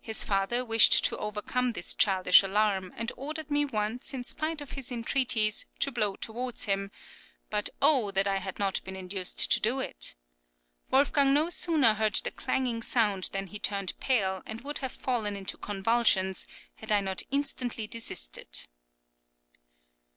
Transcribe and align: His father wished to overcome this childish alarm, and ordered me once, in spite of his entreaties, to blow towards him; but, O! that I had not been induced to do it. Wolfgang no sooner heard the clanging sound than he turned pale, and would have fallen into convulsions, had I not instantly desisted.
His 0.00 0.22
father 0.22 0.64
wished 0.64 1.04
to 1.06 1.18
overcome 1.18 1.72
this 1.72 1.92
childish 1.92 2.44
alarm, 2.44 2.92
and 2.96 3.10
ordered 3.16 3.50
me 3.50 3.64
once, 3.64 4.14
in 4.14 4.22
spite 4.22 4.60
of 4.60 4.70
his 4.78 4.92
entreaties, 4.92 5.66
to 5.80 5.90
blow 5.90 6.14
towards 6.14 6.66
him; 6.66 6.92
but, 7.50 7.68
O! 7.82 8.12
that 8.12 8.28
I 8.28 8.36
had 8.36 8.60
not 8.60 8.80
been 8.84 8.94
induced 8.94 9.50
to 9.50 9.58
do 9.58 9.80
it. 9.80 10.14
Wolfgang 10.92 11.34
no 11.34 11.48
sooner 11.50 11.94
heard 11.94 12.14
the 12.22 12.30
clanging 12.30 12.80
sound 12.80 13.28
than 13.32 13.48
he 13.48 13.58
turned 13.58 13.98
pale, 13.98 14.40
and 14.46 14.60
would 14.60 14.78
have 14.78 14.92
fallen 14.92 15.34
into 15.34 15.56
convulsions, 15.58 16.46
had 16.76 16.92
I 16.92 17.00
not 17.00 17.22
instantly 17.32 17.88
desisted. 17.88 18.68